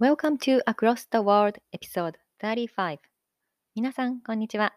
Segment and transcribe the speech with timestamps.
[0.00, 2.98] Welcome to Across the World Episode 35
[3.76, 4.74] 皆さん、こんにちは。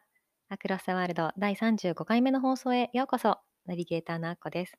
[0.48, 3.39] アクロス・ザ・ワールド第35回目の放送へようこそ。
[3.66, 4.77] ナビゲーターのアッコです、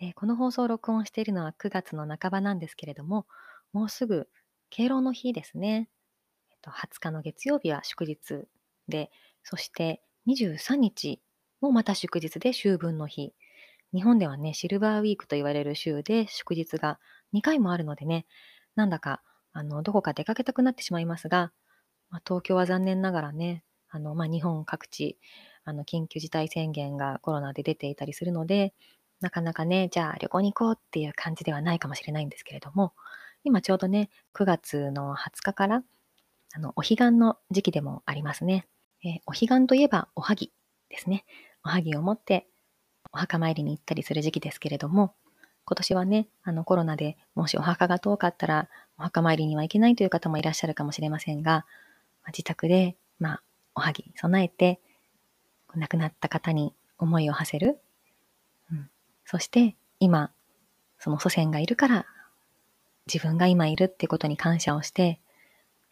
[0.00, 3.26] えー、この放送を録音しているのは9月の半ばなんですけれども、
[3.74, 4.28] もうすぐ
[4.70, 5.90] 敬老の日ですね。
[6.50, 8.46] えっと、20日の月曜日は祝日
[8.88, 9.10] で、
[9.42, 11.20] そして23日
[11.60, 13.34] もまた祝日で秋分の日。
[13.92, 16.98] 日本ではね、シルバーウィークと言われる週で祝日が
[17.34, 18.24] 2回もあるのでね、
[18.74, 19.20] なんだか
[19.54, 21.52] あのどこか出かけたくなってしまいますが、
[22.10, 25.16] まあ、東京は残念ながらね、あのまあ、日本各地
[25.64, 28.74] あの緊急事態宣言がコロナで出ていたりするので、
[29.20, 32.92] なかなかね、じゃあ旅行に行こうっていう感じではないかもしれないんですけれども、
[33.44, 35.82] 今ちょうどね、9月の20日から、
[36.54, 38.66] あの、お彼岸の時期でもありますね。
[39.04, 40.52] えー、お彼岸といえばおはぎ
[40.88, 41.24] ですね。
[41.64, 42.46] おはぎを持って
[43.12, 45.14] お墓参りに行ったりする時期ですけれども、
[45.66, 51.66] 今年はね、あのコロナでもしお墓が遠かったらお墓参りには行けないという方もいらっしゃるかもしれませんが、
[52.28, 53.42] 自宅で、まあ、
[53.74, 54.80] おはぎ備えて、
[55.74, 57.78] 亡くなった方に思いを馳せる。
[58.70, 58.90] うん、
[59.24, 60.30] そして、今、
[60.98, 62.06] その祖先がいるから、
[63.06, 65.20] 自分が今いるってことに感謝をして、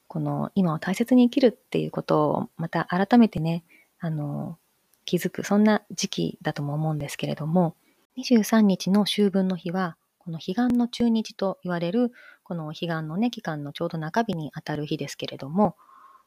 [0.08, 3.64] この今を大切に生きるっていうことをまた改めてね、
[3.98, 4.58] あの、
[5.05, 7.77] 気づく、そんな時期だとも思うんですけれども、
[8.19, 12.12] 23日の秋分の日は、この彼岸の中日と言われる、
[12.44, 15.76] この彼岸のね、期間のちょうど中日にあたる日ですけれども、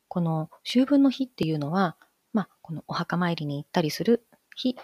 [0.09, 1.95] この秋分の日っていうのは、
[2.33, 4.75] まあ、このお墓参りに行ったりする日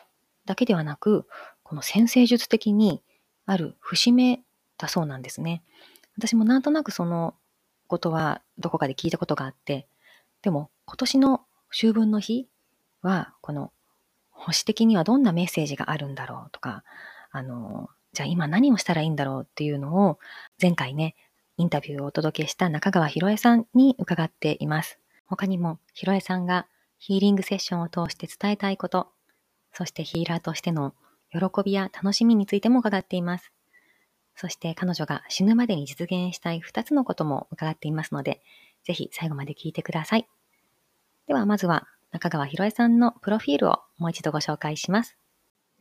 [0.45, 1.27] だけではなく、
[1.63, 3.01] この先生術的に
[3.45, 4.41] ある節目
[4.77, 5.61] だそうなんですね。
[6.17, 7.35] 私もなんとなくその
[7.87, 9.87] ことはどこかで聞いたことがあって、
[10.41, 12.47] でも今年の秋分の日
[13.01, 13.73] は、この
[14.31, 16.83] 星的にはどんなメッセージがあるんだろうとか、
[17.31, 20.19] あの、じゃあ今何をしたらいいんだろうっていうのを、
[20.61, 21.15] 前回ね、
[21.57, 24.99] インタビューをお届けした中川博恵さんに伺っています。
[25.25, 26.67] 他にも、博恵さんが
[26.99, 29.07] ヒーリングセッションを通して伝えたいこと、
[29.73, 30.93] そしてヒーラーとしての
[31.31, 33.53] 喜びや楽しみについても伺っています。
[34.35, 38.41] そして彼女が死ぬまでに実現したい2つのことも伺っていますので、
[38.83, 40.27] ぜひ最後まで聞いてください。
[41.27, 45.17] ではまずは中川博恵さんのプロフィールをもう一度ご紹介します。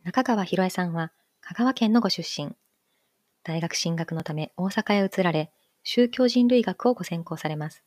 [0.03, 2.55] 中川博恵さんは香川県のご出身。
[3.43, 5.51] 大学進学のため大阪へ移られ、
[5.83, 7.83] 宗教人類学をご専攻されます。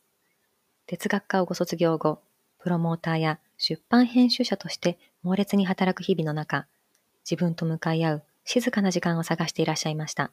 [0.85, 2.21] 哲学科をご卒業後、
[2.59, 6.67] プロモーターや出版編集者として猛烈に働く日々の中、
[7.23, 10.31] 自分と向かい合う静かな時間を探していらっしゃいました。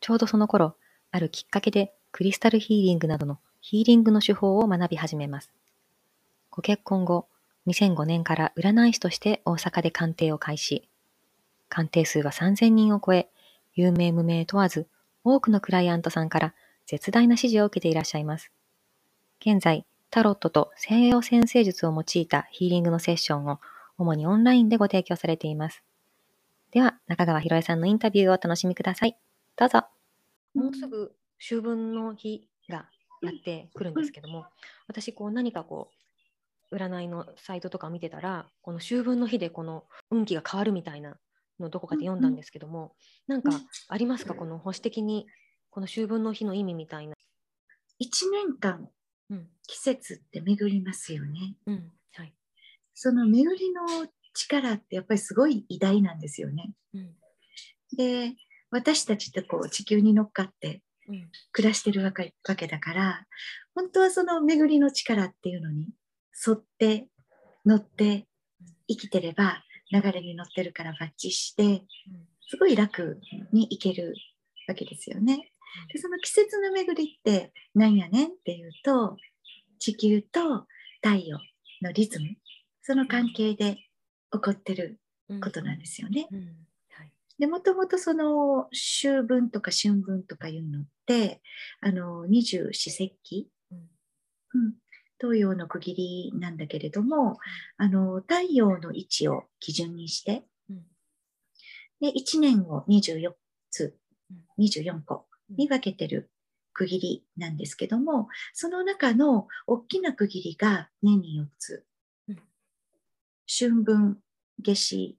[0.00, 0.74] ちょうどその頃、
[1.12, 5.52] あるきっかけでクリスタルヒーリングなどのヒーリングの手法を学び始めます。
[6.50, 7.28] ご結婚後、
[7.66, 10.88] 2005年から占い師として大阪で鑑定を開始。
[11.74, 13.28] 鑑定数は3000人を超え、
[13.74, 14.86] 有名無名問わず、
[15.24, 16.54] 多くのクライアントさんから
[16.86, 18.52] 絶大な支持を受けていらっしゃいます。
[19.40, 23.58] 現在、タロットと西洋先生術を用いたヒーリングのセッションを
[23.98, 25.82] 主にオンラインでご提供されています。
[26.70, 29.16] では、中川博恵さんのインタビューをお楽しみください。
[29.56, 29.82] どうぞ。
[30.54, 32.88] もうすぐ秋分の日が
[33.20, 34.46] やってくるんですけども、
[34.86, 35.90] 私、こう何かこ
[36.70, 41.16] う、占いのサイトとか見てたらこの秋分の日でこの運気が変わるみたいな
[41.60, 42.94] のどこかで読んだんですけども、
[43.28, 43.52] うん、なん。
[43.52, 44.34] かありますか？
[44.34, 45.26] この保守的に
[45.70, 47.14] この秋分の日の意味みたいな。
[48.00, 48.88] 1年間、
[49.30, 51.56] うん、季節って巡りますよね。
[51.66, 51.92] うん。
[52.14, 52.34] はい、
[52.94, 53.82] その巡りの
[54.34, 56.72] 力ってやっぱりすごい偉大なんですよね。
[56.92, 57.14] うん、
[57.96, 58.34] で
[58.70, 60.82] 私たちってこう地球に乗っかって
[61.52, 63.26] 暮らしてるわけわけだから
[63.74, 65.88] 本当はその巡りの力っていうのに
[66.46, 67.06] 沿って
[67.64, 68.26] 乗って
[68.88, 69.62] 生きてれば
[69.94, 71.84] 流れに乗ってるからバッチして
[72.48, 73.20] すごい楽
[73.52, 74.14] にいける
[74.66, 75.52] わけですよね。
[75.92, 79.16] でその季節の巡りって何やねんっていうと
[79.78, 80.66] 地球と
[81.02, 81.38] 太陽
[81.82, 82.36] のリズム
[82.82, 83.76] その関係で
[84.32, 85.00] 起こってる
[85.42, 86.28] ことなんですよね。
[87.38, 91.40] でもともとその秋分とか春分とかいうのって
[91.80, 94.74] あの二十四節気、うん、
[95.20, 95.94] 東洋の区切
[96.32, 97.38] りなんだけれども、
[97.76, 100.44] あの太陽の位置を基準にして、
[102.00, 103.32] で1年を24
[103.70, 103.96] つ、
[104.58, 106.30] 24個に分けてる
[106.72, 111.86] 区切りなんですけどもその中の大きな区切りが年に4つ、
[112.28, 112.38] うん、
[113.46, 114.18] 春分
[114.62, 115.18] 夏至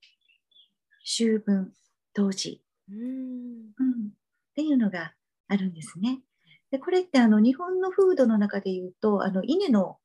[1.03, 1.71] 秋分
[2.13, 2.61] 冬至。
[2.89, 4.13] うん、うん、っ
[4.55, 5.13] ていうのが
[5.47, 6.19] あるんですね。
[6.75, 9.97] でこれってあの日本の風土の中で言うとあの稲の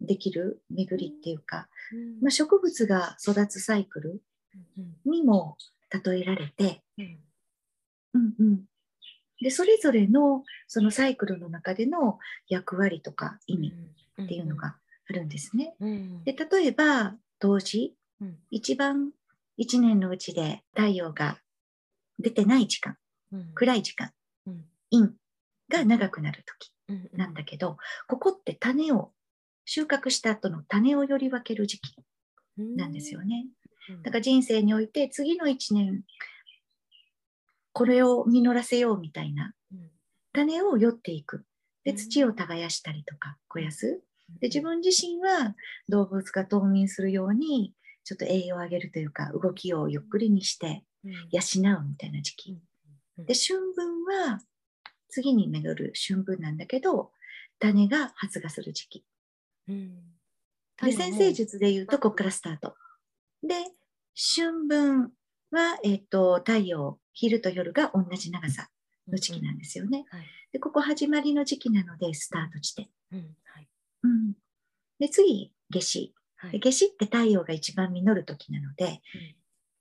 [0.00, 4.20] できる巡りっていうか、うん、まあ、植物が育つサイクル
[5.04, 5.56] にも
[6.04, 7.18] 例えられて、うん。
[8.14, 8.60] うんうん、
[9.40, 12.18] でそれぞれのそのサイクルの中での
[12.48, 13.72] 役割とか意味
[14.22, 14.74] っていうのが
[15.08, 15.76] あるんですね。
[16.24, 17.94] で例えば冬至、
[18.50, 19.12] 一番
[19.56, 21.38] 一年のうちで太陽が
[22.18, 22.96] 出てない時間、
[23.54, 24.10] 暗い時間、
[24.90, 25.12] 陰
[25.68, 26.72] が長くなる時
[27.12, 27.76] なんだけど、
[28.08, 29.12] ここって種を
[29.64, 31.96] 収穫した後の種をより分ける時期
[32.56, 33.46] なんですよね。
[34.02, 36.02] だから人生において次の1年
[37.72, 39.52] これを実らせようみたいな
[40.32, 41.44] 種を寄っていく。
[41.84, 44.02] で土を耕したりとか肥やす。
[44.40, 45.54] で自分自身は
[45.88, 50.82] 動物が冬眠するようにちょっと栄養を上げるというか動きをゆっくりにして
[51.30, 51.40] 養
[51.78, 52.58] うみたいな時期。
[53.18, 54.40] で春分は
[55.08, 57.12] 次に巡る春分なんだけど
[57.58, 59.04] 種が発芽する時期。
[59.68, 59.98] うん、
[60.82, 62.74] で先生術でいうとここからスタート。
[63.42, 63.54] で
[64.14, 65.12] 春分
[65.50, 68.68] は、えーと、太陽昼と夜が同じ長さ
[69.08, 70.04] の時期なんですよね。
[70.12, 72.88] うんはい、でここ始まりの時期なのでスタート地点。
[73.12, 73.68] うんはい
[74.04, 74.32] うん、
[74.98, 79.00] で次夏至、はい、夏至って太陽が一番実る時なので、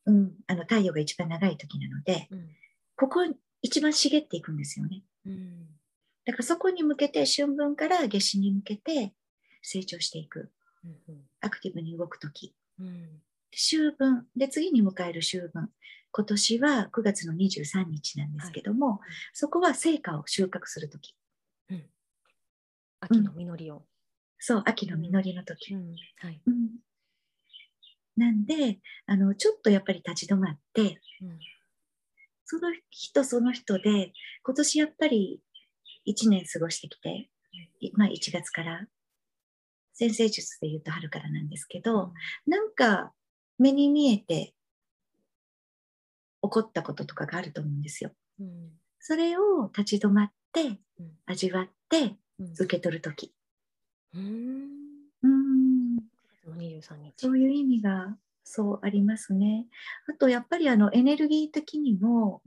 [0.05, 2.29] うん、あの太陽が一番長い時なので、
[2.95, 3.21] ここ
[3.61, 5.03] 一番茂っていくんですよね。
[6.25, 9.13] だからそこに向けて春分から夏至に向けて
[9.61, 10.51] 成長していく、
[11.41, 14.27] アクティブに動く時、うん、秋分。
[14.35, 15.69] で次に迎える秋分。
[16.11, 18.99] 今年は9月の23日なんですけども、はい、
[19.33, 21.13] そこは成果を収穫する時、
[21.69, 21.83] うん、
[23.01, 23.81] 秋の実りを、うん、
[24.39, 25.95] そう秋の実りの時、うん。
[26.17, 26.41] はい。
[28.15, 30.99] なんであのちょっとやっぱり立ち止まって、
[32.45, 34.13] その人その人で
[34.43, 35.41] 今年やっぱり
[36.07, 37.29] 1年過ごしてきて、
[37.93, 38.85] まあ、1月から。
[39.95, 42.11] 先生術で言うと春からなんですけど、
[42.45, 43.13] なんか
[43.57, 44.53] 目に見えて
[46.41, 48.11] 起こったこととかがあると思うんですよ。
[48.39, 52.17] うん、それを立ち止まって、うん、味わって
[52.59, 53.33] 受け取る時。
[54.13, 54.67] うん、
[55.23, 55.99] うん。
[57.17, 59.65] そういう意味がそうありますね。
[60.07, 62.41] あとやっぱりあのエネルギー的にも、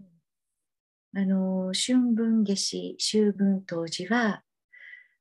[1.14, 4.42] あの春分夏至秋分冬至は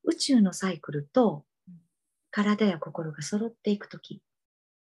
[0.03, 1.43] 宇宙のサイクルと
[2.29, 4.21] 体や心が揃っていく時。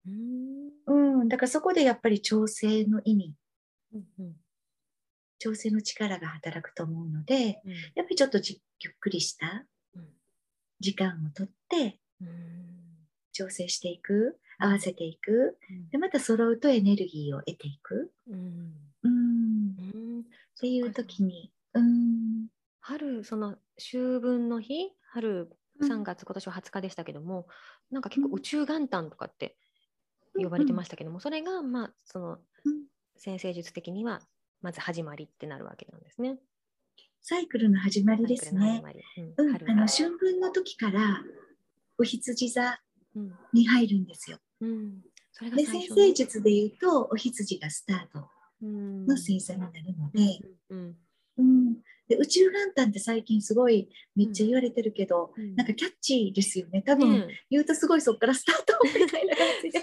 [0.06, 3.34] うん、だからそこでやっぱり調整の意味、
[3.94, 4.32] うんうん、
[5.38, 9.64] 調整の力が働くと思うので、うん、やっぱりちょっとじゆっくりした
[10.80, 12.28] 時間をとって、うん、
[13.32, 15.58] 調整していく合わせていく、
[15.90, 18.72] でまた揃うとエネルギーを得ていく、うん。
[20.20, 20.24] っ
[20.60, 22.46] ていう時に、うん、
[22.80, 24.92] 春その秋分の日？
[25.10, 25.50] 春
[25.82, 27.46] 3月、今年は20日でしたけども
[27.90, 29.56] なんか結構宇宙元旦とかって
[30.34, 32.38] 呼ばれてましたけども、それがまあその
[33.16, 34.20] 先生術的には
[34.60, 36.38] まず始まりってなるわけなんですね。
[37.20, 38.82] サイクルの始まりですね。
[39.36, 41.22] うん、あの春分の時から
[41.98, 42.80] お羊座
[43.52, 44.38] に入るんですよ。
[44.62, 45.02] うん、
[45.32, 48.28] それがで先生術で言うとお羊がスタート
[48.62, 50.40] の星座になるので、
[50.70, 50.96] うん、
[51.38, 51.74] うん、
[52.08, 56.82] で宇宙元旦って最近すごいめっちゃ言われてるけど、うん、なんかキャッチーですよね。
[56.82, 59.80] 多分、うん、言うとすごいそこからスタートみたいな感じで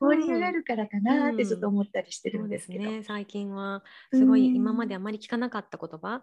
[0.00, 6.22] 盛り上がるからかなってちょっと思ったりしてるんですけど、ね、最近はすごい今まであまり聞かなかった言葉、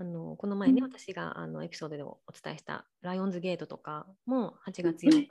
[0.00, 5.28] あのこの前ね、私があのエピソードでお伝えしたライオンズゲートとかも8月8日、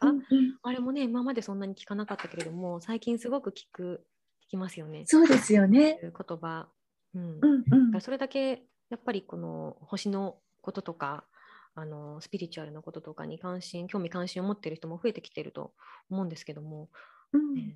[0.62, 4.06] あれもね今までそんなに聞かなかったけれども最近すごく聞く
[4.46, 5.06] 聞きますよね。
[5.08, 6.00] そうですよね。
[6.04, 6.70] 言葉、
[7.16, 8.62] うん、うんうん、それだけ
[8.92, 11.26] やっぱりこの星のこととか
[11.74, 15.74] あのスピリチュアルなこととかに関心興味関心を持っている人も増えてきてると
[16.12, 16.90] 思うんですけども、
[17.34, 17.56] うん。
[17.56, 17.76] ね、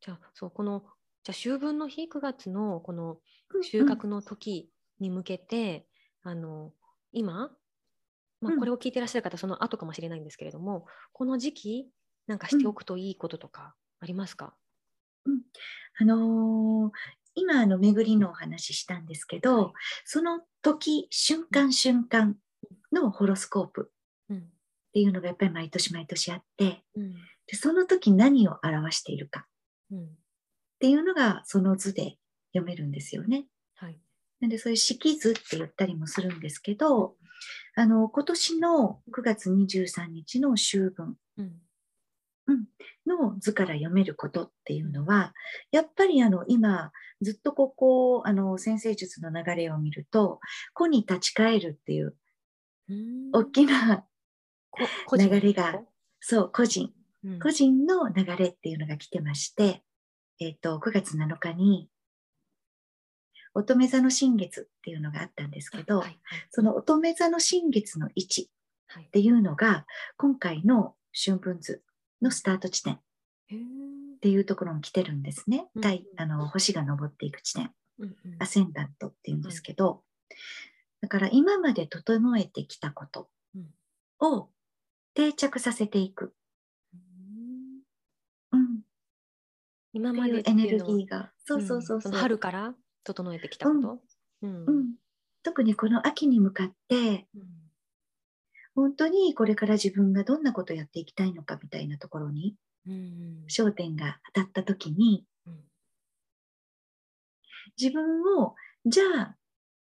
[0.00, 0.84] じゃあそうこの
[1.22, 3.18] じゃあ秋分の日9月のこの
[3.60, 4.70] 収穫の時
[5.00, 5.86] に向けて、
[6.22, 6.72] あの
[7.12, 7.50] 今、
[8.40, 11.88] まあ、これを聞いてらっしゃる方その後かもしれないんですけれども、この時期
[12.26, 14.54] なんかしておくといいこととかありますか、
[15.26, 15.40] うん、
[16.00, 16.90] あのー、
[17.34, 19.72] 今あの巡りのお話ししたんですけど、
[20.04, 22.36] その時瞬間瞬間
[22.92, 23.90] のホロスコープ
[24.32, 24.36] っ
[24.92, 27.14] ていうのがやっぱり毎年毎年あって、うん、
[27.46, 29.46] でその時何を表しているか
[29.94, 29.98] っ
[30.80, 32.16] ていうのがその図で
[32.52, 33.46] 読めるんですよね。
[34.40, 37.14] はい、なんでそういう式図って言ったりもするんですけど
[37.76, 41.52] あの今年の9月23日の秋分、うん。
[42.46, 42.64] うん、
[43.06, 45.32] の図から読めることっていうのは
[45.70, 50.40] やっぱりあの今ずっとここあの先生術の流れを見ると
[50.74, 52.16] 「子に立ち返る」っていう
[53.32, 54.04] 大きな
[55.16, 55.80] 流れが
[56.20, 56.92] そう個人、
[57.24, 59.82] うん、個人の流れっていうのが来てまして、
[60.40, 61.88] えーと、9月7日に
[63.54, 66.18] 乙女座の新月っていうのがあったんですけど、はいはい、
[66.50, 68.50] その乙女座の新月の位置
[69.00, 71.82] っていうのが、今回の春分図
[72.22, 72.98] のスタート地点っ
[74.20, 75.66] ていうところに来てるんですね。
[75.74, 75.84] うん、
[76.16, 80.02] あの星が昇っていく地点、うんうん、アセンダントっていうんですけど、
[81.00, 83.28] だから今まで整えてきたこと
[84.20, 84.48] を
[85.14, 86.34] 定着させていく。
[88.52, 88.82] うん。
[89.92, 91.32] 今までエネルギーが。
[91.44, 92.12] そうそうそうそう。
[92.12, 93.98] 春から整えてきたこと、
[94.42, 94.94] うん、うん、
[95.42, 97.42] 特にこの秋に向かって、うん、
[98.74, 105.24] 本当にこれから自分がどんなことをやっていきたいのかみたいなところに、うん、焦点が当たった時に、
[107.80, 108.54] 自分を
[108.86, 109.36] じゃあ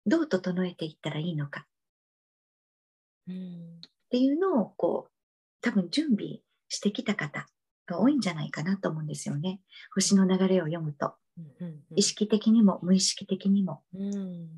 [0.05, 1.65] どう整えていったらいいのか、
[3.27, 3.31] っ
[4.09, 5.11] ていうのをこう
[5.61, 7.47] 多分準備してきた方
[7.87, 9.59] が多いんじゃないかなと思うんですよね。
[9.93, 11.15] 星の流れを読むと。
[11.95, 13.81] 意識的にも無意識的にも。
[13.93, 14.49] うん、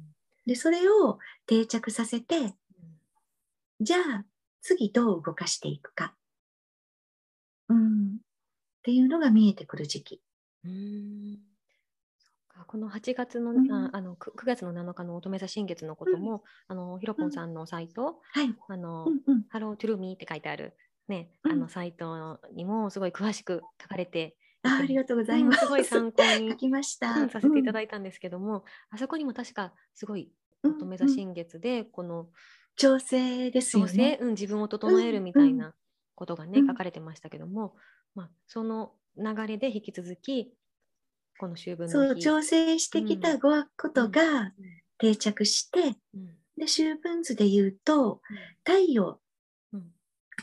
[0.46, 2.53] でそれを定着させて、
[3.79, 4.25] じゃあ
[4.62, 6.15] 次どう動かしていくか、
[7.69, 8.19] うん、っ
[8.84, 10.22] ていうのが見えてくる時期。
[10.65, 11.38] うん。
[12.65, 18.19] この8月の,、うん、あの 9, 月の7日の乙女座新月のことも、うん、あのひろぽんさんのサイト、
[19.50, 20.75] ハロートゥルーミーって書いてある。
[21.07, 24.36] ね、あのサイトにもすごい詳しく書かれて
[24.67, 25.59] あありがとうございます。
[25.59, 25.67] す。
[25.67, 30.31] ごい参考に書きました、させていただいたんですけども、あそこにも確かすごい
[30.63, 32.27] 乙女座新月で、この
[32.75, 34.17] 調整ですよね。
[34.21, 35.74] うん、自分を整えるみたいな
[36.15, 37.75] ことがね、書かれてましたけども、
[38.15, 40.53] まあ、その流れで引き続き
[41.38, 44.53] この秋分そう調整してきたことが
[44.97, 45.95] 定着して、
[46.57, 48.21] で秋分図で言うと、
[48.65, 49.19] 太陽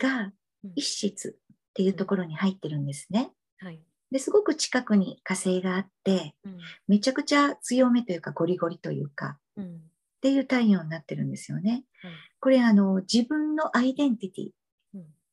[0.01, 0.33] が
[0.77, 3.33] 一室っていうところに入ってるんですね。
[3.59, 3.81] はい
[4.11, 9.79] ですごく近くに火星があって、うん、めちゃくちゃ強めというかゴリゴリというか、うん、っ
[10.21, 11.85] ていう太陽になってるんですよね。
[12.05, 14.51] うん、これあの自分のアイデンティティ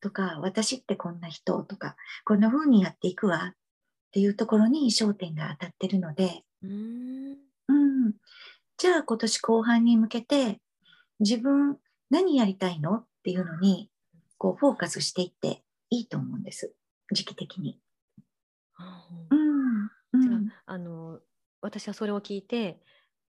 [0.02, 3.56] とか、私ってこんな人とかこんな風にやっていくわっ
[4.12, 7.38] ていうところに焦点が当たってるので、うん。
[8.78, 10.60] じゃあ今年後半に向けて
[11.20, 11.78] 自分
[12.10, 12.96] 何やりたいの？
[12.96, 13.92] っていうのに
[14.40, 15.62] こうフォーカスしていって
[15.92, 16.74] いいと思うんです。
[17.12, 17.78] 時期的に。
[20.14, 21.20] うん、あの
[21.62, 22.82] 私はそれを聞いて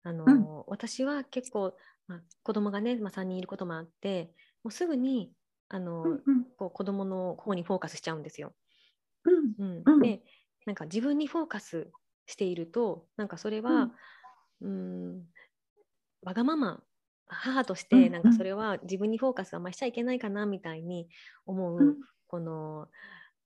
[0.03, 1.75] あの、うん、私は結構、
[2.07, 4.31] まあ、子供がね、まあ、3人いることもあって
[4.63, 5.31] もうすぐに
[5.69, 8.53] あの、うんうん、こう子供の方にフォーカスしちゃうんですよ。
[9.25, 10.21] うんうん、で
[10.65, 11.89] なんか自分にフォーカス
[12.25, 13.91] しているとなんかそれは、
[14.61, 15.23] うん、
[16.23, 16.83] わがまま
[17.27, 21.07] 母としてなんかそれは自分にフォーカスあんまりしちゃいけないかなみたいに
[21.45, 22.87] 思う、この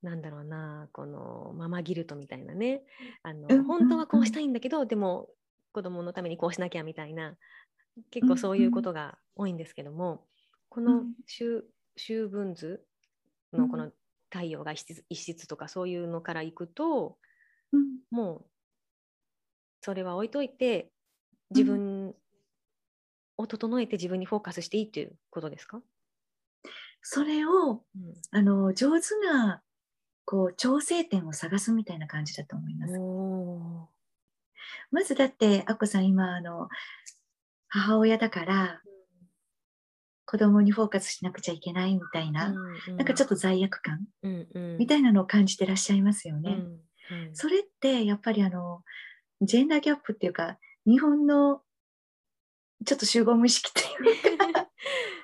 [0.02, 2.84] なんだろうなこのママギルトみたいなね。
[3.24, 5.30] あの、うん本当はこうしたいんだけどでも
[5.72, 7.36] 子供のためにこうしなきゃみたいな
[8.12, 10.26] 結構そういうことが多いんですけども、
[10.70, 11.64] この秋
[11.96, 12.84] 秋分図
[13.54, 13.92] のこの
[14.32, 17.18] 太陽が一室とかそういうのからいくと、
[17.72, 18.46] うん、もう
[19.82, 20.92] それは置いといて
[21.50, 22.14] 自分
[23.38, 25.82] を整えて自分にフォーカスしていいっていうことですか？
[27.02, 27.82] それを、うん、
[28.32, 29.62] あの上手な
[30.28, 32.94] こう調整点を探すみたいな感じだと思います。
[34.92, 36.68] まずだってあこさん今あの
[37.70, 38.82] 母親だから
[40.26, 46.58] 子供にフォーカスしなくちゃいけないみたいな、うんうん、なんかちょっと罪悪感、うんうん、みたいなのを感じてらっしゃいますよね。
[47.12, 48.84] うんうん、それってやっぱりあの
[49.40, 51.62] ジェンダーギャップっていうか日本の
[52.86, 54.68] ちょっと集合無意識っていうか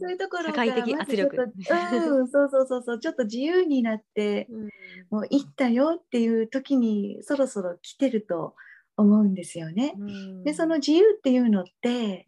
[0.00, 3.00] そういうところが社会的圧力、うん、そうそうそうそう。
[3.00, 4.68] ちょっと自由になって、うん、
[5.10, 8.54] もう行ったよっていう時にそろそろ来てると
[8.96, 9.94] 思うんですよね。
[9.96, 12.26] うん、でその自由っていうのって、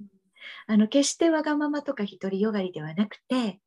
[0.67, 3.61] あの決してわがままとか独りよがりではなくて、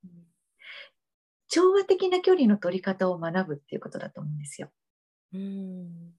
[1.49, 4.69] 調和的な距離の取り方を学ぶっていうことだと思うんですよ。
[5.33, 6.16] うん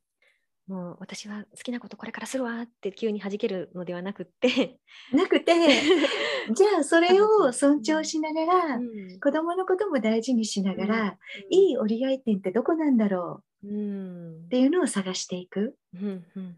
[0.69, 4.79] もう私は好きなことこれからするわって急に弾けるのではなくて。
[5.13, 5.53] なくて
[6.53, 11.15] じゃあそれを尊重しながら、うん、子供のことも大事にしながら、うん、
[11.51, 15.77] いい折り合い点ってどこなんだろう、うん、っていうのを探していく、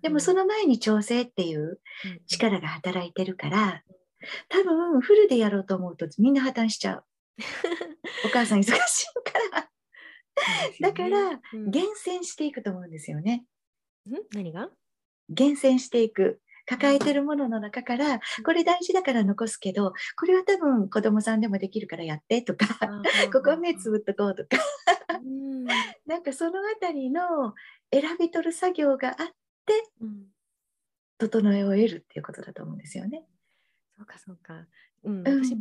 [0.02, 1.80] でもその前に調整っていう
[2.26, 3.82] 力が働いてるから、
[4.48, 7.04] 多分フルでやろうと思うとみんな破綻しちゃう。
[8.26, 8.72] お母さん忙しい
[9.52, 9.70] から。
[10.80, 13.44] だから、厳選していくと思うんですよね。
[14.09, 14.12] ん？
[14.33, 14.71] 何が？
[15.28, 16.40] 厳選していく。
[16.66, 22.66] 抱えてるものの中から、これ大事だから残すけど、これは多分子供さんでもできるからやってとか、
[23.33, 24.57] ここは目つぶっとこうとか、
[26.07, 27.54] なんかそのあたりの
[27.92, 29.26] 選び取る作業があっ
[29.66, 29.83] て、
[31.19, 33.25] 整えを得るっていうことだと思うんですよね。
[33.97, 34.66] そうかそうか。
[35.02, 35.57] うん、私、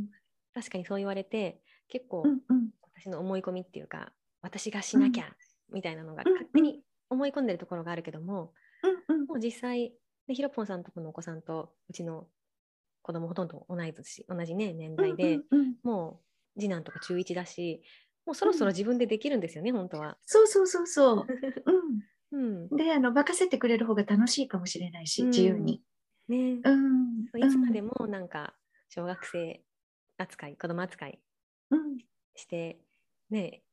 [0.53, 2.23] 確かにそう言われて、結構、
[2.93, 4.11] 私の思い込みっていうか、
[4.43, 5.35] 私がしなきゃ
[5.71, 8.53] みたいなのが勝手に思い込んでるところがあるけども、
[9.27, 9.93] もう実際
[10.27, 12.27] でひろぽんさんとこのお子さんとうちの
[13.01, 15.39] 子供ほとんど同い年同じね年代で、
[15.83, 16.21] も
[16.55, 17.81] う次男とか中1だし
[18.25, 20.17] もうそろそろ自分でできるんですよね、うん、本当は。
[20.21, 21.25] そうそうそうそう。
[22.31, 25.81] うん、うん、であの任せてくれる方が楽しいかもしれないし、うん、自由に。
[26.27, 28.53] ね、うん、いつまでもなんか
[28.89, 29.63] 小学生
[30.17, 31.19] 扱い子供扱い
[32.35, 32.79] して、
[33.31, 33.63] ね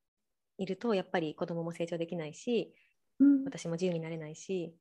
[0.58, 2.72] いるとやっぱり子供も成長できないし、
[3.20, 4.74] うん、私も自由になれないし、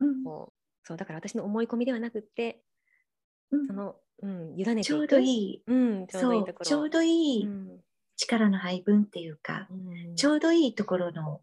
[0.00, 2.62] うん、こうそうだから私の思い込みではなくって、
[3.50, 6.64] うん、その、うん、委ねてちょうどいい、うん、ちょうどいいところ。
[6.64, 7.48] ちょうどいい
[8.16, 9.74] 力の配分っていうか、う
[10.12, 11.40] ん、ちょうどいいところの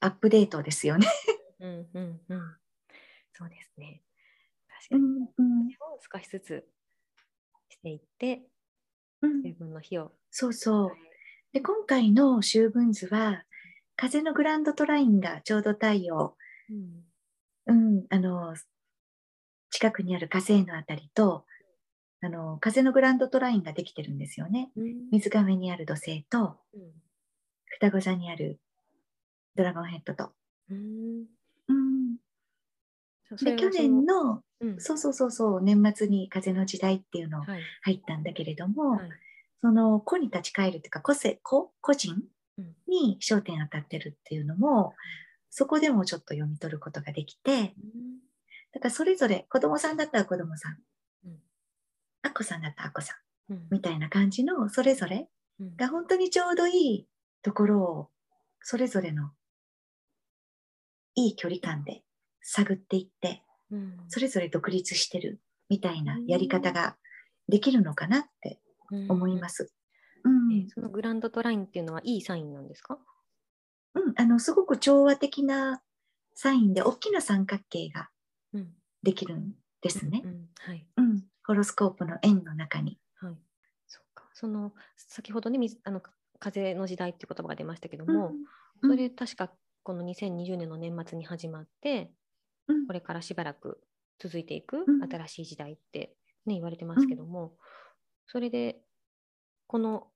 [0.00, 1.06] アップデートですよね。
[1.60, 2.56] うんうんうん、
[3.32, 4.02] そうですね。
[4.88, 6.64] 確かに、うんうん、少しずつ
[7.68, 8.42] していって、
[9.44, 10.12] 自分の日を。
[10.30, 10.92] そうそう。
[11.52, 13.44] で今回の秋分図は
[13.96, 16.36] 風のグランドトラインがちょうど太陽、
[17.66, 18.56] うん、うん、あの
[19.70, 21.44] 近くにある火星のあたりと
[22.20, 24.70] あの風のグランドトラインができてるんですよね。
[24.76, 26.82] うん、水亀にある土星と、うん、
[27.66, 28.60] 双子座にある
[29.56, 30.32] ドラゴンヘッドと。
[30.70, 31.24] うん、
[33.42, 34.42] で去年の、
[34.78, 37.42] そうそうそうそう年末に風の時代っていうの
[37.82, 39.10] 入ったんだけれども、はい。
[39.60, 42.22] その子に立ち返るというか個性個個人
[42.88, 44.94] に焦点当たってるっていうのも、
[45.50, 47.74] そこでもちょっと読み取ることができて、
[48.72, 50.78] だからそれぞれ子供さんだったら子供さん、
[52.22, 53.14] あっこさんだったらあっこさ
[53.50, 55.28] ん、みたいな感じのそれぞれ
[55.76, 57.06] が本当にちょうどいい
[57.42, 58.08] ところを
[58.62, 59.30] それぞれの
[61.14, 62.02] いい距離感で
[62.40, 63.42] 探っていって、
[64.08, 66.96] それぞれ独立してるみたいなやり方が
[67.48, 68.58] できるのかなって
[69.08, 69.72] 思います。
[70.74, 72.98] そのグランドトラインっていうのはいいサインなんですか？
[73.94, 75.82] うん、あのすごく調和的な
[76.34, 78.08] サインで大きな三角形が
[79.02, 80.22] できるんですね。
[80.60, 82.98] はい、うん、ホロスコープの円の中に。
[83.16, 83.34] はい、
[83.86, 84.24] そうか。
[84.32, 86.00] その先ほどねあの
[86.38, 88.32] 風の時代っていう言葉が出ましたけども、
[88.82, 92.10] うん、それ確かこの2020年の年末に始まって、
[92.68, 93.80] うん、これからしばらく
[94.18, 97.56] 続いていく新しい時代って、ね、言われてますけども、
[98.26, 98.80] それで
[99.66, 100.06] この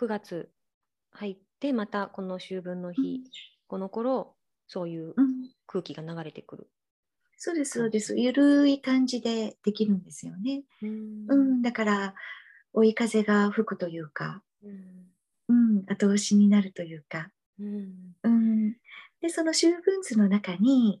[0.00, 0.50] 9月
[1.12, 3.24] 入ってまたこの秋分の日、うん、
[3.68, 4.34] この頃
[4.66, 5.14] そういう
[5.66, 6.70] 空気が流れてくる。
[7.36, 8.16] そうですそうです。
[8.16, 10.62] ゆるい感じでできるんですよね。
[10.82, 12.14] うん、うん、だから
[12.72, 15.06] 追い風が吹くというか、うん、
[15.48, 18.14] うん、後押しになるというか、うん。
[18.22, 18.72] うん、
[19.20, 21.00] でその秋分図の中に、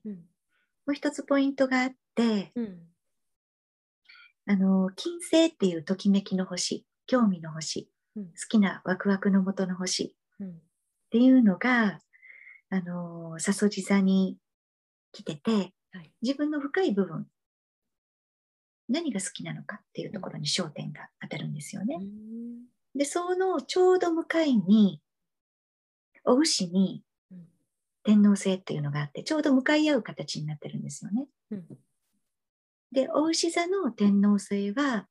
[0.86, 2.52] もう一つポイントがあって、
[4.46, 10.16] あの金星っていうときめきの星興味の星、うん、好きなワクワクのもとの星。
[10.42, 10.46] っ
[11.10, 12.00] ていうのが、
[12.70, 14.36] あのさそじ座に
[15.12, 15.50] 来てて、
[15.92, 17.26] はい、自分の深い部分。
[18.88, 21.96] 何が好きなのかっていうところに焦点が当たるんですよね。
[22.00, 22.64] うん、
[22.96, 25.00] でそのちょうど向かいに
[26.24, 27.04] お牛に
[28.02, 31.26] 天王星っていうのがあってちょうど向かい合う形になってるんですよね。
[31.52, 31.64] うん。
[32.92, 35.06] で、お牛座の天皇星は、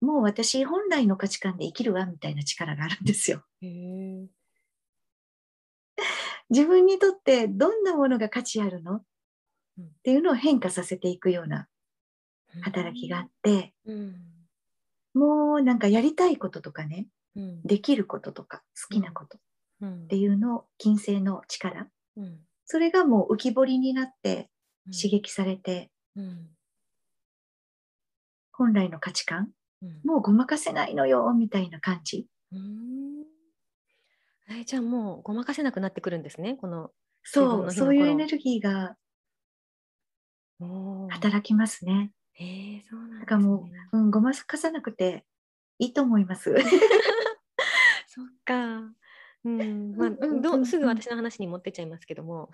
[0.00, 3.42] もう私本来の価値観で生きるわみたいな力があるんですよ。
[6.50, 8.96] 自分にとってどんなものが価値あるの？
[8.96, 9.02] っ
[10.02, 11.68] ていうのを変化させていくような
[12.62, 13.74] 働きがあって、
[15.14, 17.06] もうなんかやりたいこととかね、
[17.64, 19.38] できることとか好きなこと
[19.84, 21.88] っていうのを金星の力、
[22.64, 24.50] それがもう浮き彫りになって
[24.86, 26.48] 刺激されて、うん、
[28.52, 29.48] 本来の価値観、うん、
[30.04, 32.26] もうごまかせないのよみたいな感じ。
[32.52, 33.24] うん
[34.50, 36.90] えじゃあもうごまかせなくなってくるんですねこの
[37.22, 38.96] そうそういうエネルギーが
[41.10, 42.10] 働きますね。
[42.40, 45.24] えー、そうなん、ね、だからもう、うん、ごまかさなくて
[45.78, 46.54] いいと思います。
[48.06, 48.92] そっか。
[49.56, 52.50] うんまあ、どすぐ私の話に持ってっちゃいますけども。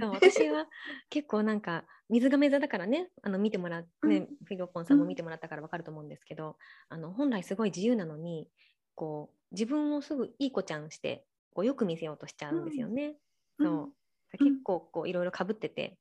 [0.00, 0.66] そう私は
[1.08, 6.56] 結構なんか水亀座だからねあの見てもらって、ね、フィロポンさんも見てもらったから分かると思うんですけど、
[6.88, 8.48] あの本来すごい自由なのに
[8.94, 13.14] こう自分をすぐいい子ちゃんしてこうよく見せようとしちゃうんですよね。
[13.60, 13.92] そ
[14.34, 14.38] う。
[14.38, 15.98] 結構こういろいろかぶってて、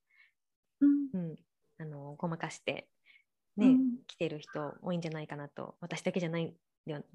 [1.13, 1.35] うん。
[1.81, 2.89] あのごまかして
[3.55, 6.53] ね、うん、来てる人多いんじゃないかなと私だけじゃない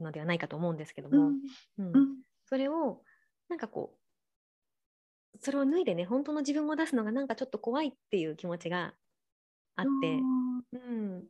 [0.01, 1.33] のではないかと思うんですけども、
[1.79, 1.93] うん
[2.47, 3.03] それを
[3.49, 3.95] なんかこ
[5.35, 8.95] うそれを脱いでね本当の自分を出すのがなんかちょっと怖いっていう気持ちが
[9.77, 10.21] あって、
[10.73, 11.25] うん。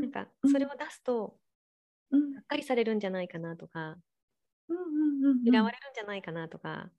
[0.00, 1.34] なんかそれを出すと、
[2.10, 3.96] がっかりされるんじゃないかなとか、
[5.44, 6.90] 嫌われるんじゃないかなとか、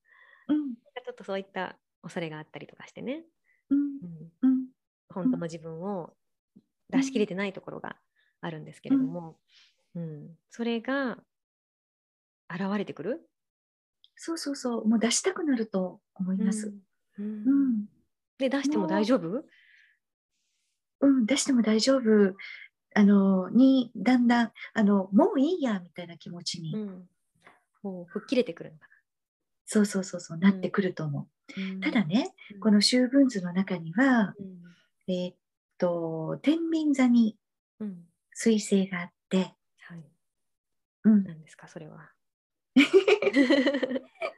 [0.48, 3.24] うん、ちょっとそういった恐れがあったりとかしてね、
[3.69, 4.69] うん。
[5.10, 6.13] 本当の自分を
[6.89, 7.98] 出し切れてないところが
[8.41, 9.38] あるんですけれども、
[9.95, 11.17] うん、うん、それが
[12.50, 13.29] 現れてくる
[14.21, 14.88] そうそうそう。
[14.88, 16.73] もう出したくなると思います。
[17.17, 17.86] うん、うん、
[18.38, 19.45] で出しても大丈夫？
[20.99, 21.25] うん。
[21.25, 22.36] 出しても大丈夫。
[22.95, 27.10] あのにだんだんあのもういいやみたいな気持ちに、うん、
[27.82, 28.89] もう吹っ切れてくるのかな。
[29.65, 30.38] そうそうそうそう。
[30.38, 31.62] なってくると思う。
[31.62, 34.34] うん、ただね、この秋分図の中には、
[35.08, 35.36] えー、っ
[35.77, 37.38] と天秤座に
[38.36, 40.03] 彗星があって、はい、
[41.05, 42.12] うん、何ですかそれは。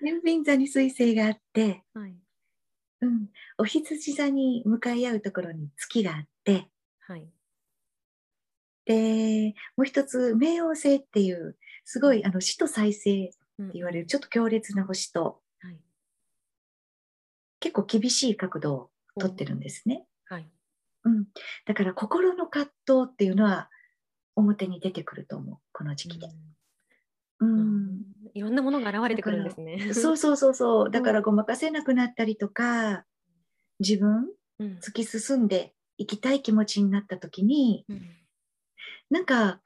[0.02, 2.16] 天秤座に彗星があって、はい、
[3.02, 3.28] うん、
[3.58, 6.70] お羊座に向かい合うところに月があって、
[7.08, 7.28] はい、
[8.86, 13.36] でもう一つ冥王星っていうすごいあの死と再生って
[13.74, 15.78] 言われるちょっと強烈な星と、はい、
[17.60, 20.06] 結構厳しい角度をとってるんですね。
[20.26, 20.50] はい。
[21.04, 21.26] うん、
[21.66, 23.70] だから心の葛藤っていうのは
[24.36, 26.28] 表に出てくると思うこの時期で。
[27.40, 28.02] うん、うん、
[28.34, 29.78] いろんなものが現れてくるんですね。
[29.94, 30.92] そうそうそうそう。
[30.92, 33.06] だからごまかせなくなったりとか
[33.80, 38.02] 自分、突き進んでいきたい気持ちになった時に、うん、
[39.10, 39.62] なんか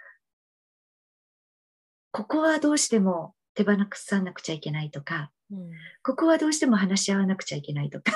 [2.11, 5.71] ここはどうしても手放さなくちゃいけないとか、うん、
[6.03, 8.11] ここはどうしても話し合わなくちゃいけないとか。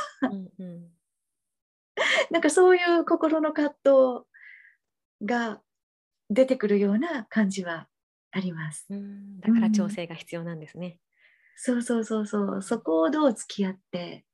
[0.57, 0.89] うん、
[2.31, 4.25] なんかそういう心の葛藤
[5.23, 5.61] が
[6.29, 7.87] 出てくるような感じは
[8.31, 8.87] あります。
[9.39, 10.99] だから調整が必要なんですね。
[11.55, 12.61] そうそうそうそう。
[12.61, 14.25] そこをどう付き合って、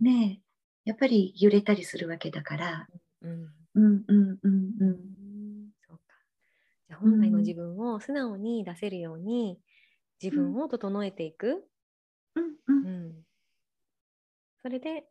[0.00, 0.40] ね
[0.84, 2.88] やっぱり揺れたりするわけだから。
[3.22, 5.12] うん、うんうんうんうん。
[7.02, 9.58] 本来の自分を素直に出せるように
[10.22, 11.64] 自分を整えていく。
[12.34, 13.12] うんうん、
[14.62, 15.04] それで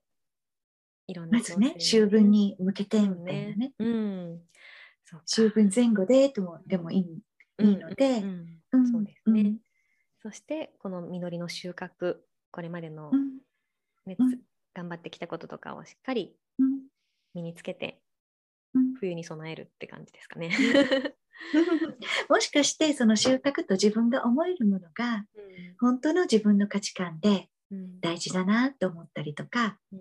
[1.07, 3.73] いろんな、まずね秋分に向けてみたいなね。
[3.77, 4.39] うん、
[5.23, 7.19] 秋分前後でともでもいい,、
[7.61, 8.21] いいので、
[8.91, 9.55] そうですね。
[10.21, 12.17] そしてこの実りの収穫。
[12.51, 13.11] これまでの、
[14.05, 14.17] ね
[14.73, 16.33] 頑張ってきたこととかをしっかり
[17.33, 17.99] 身につけて、
[18.99, 20.51] 冬に備えるって感じですかね。
[22.29, 25.25] もしかしてその収穫と自分が思えるものが、
[25.79, 27.49] 本当の自分の価値観で
[28.01, 29.99] 大事だなと思ったりとか、うん、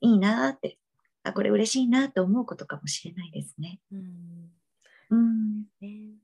[0.00, 0.78] いいなって
[1.22, 3.80] あこれ嬉しいなと思うことかもしれないですね。
[3.92, 4.50] うん、
[5.10, 6.18] うん、ね